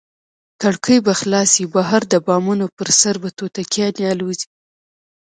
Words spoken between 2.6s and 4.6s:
پر سر به توتکیانې الوزي.